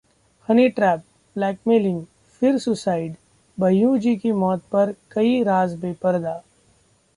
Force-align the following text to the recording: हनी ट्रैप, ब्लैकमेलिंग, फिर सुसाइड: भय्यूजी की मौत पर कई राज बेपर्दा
हनी 0.49 0.67
ट्रैप, 0.69 1.03
ब्लैकमेलिंग, 1.35 2.01
फिर 2.41 2.57
सुसाइड: 2.57 3.15
भय्यूजी 3.57 4.15
की 4.15 4.31
मौत 4.41 4.63
पर 4.71 4.95
कई 5.11 5.41
राज 5.43 5.75
बेपर्दा 5.75 6.41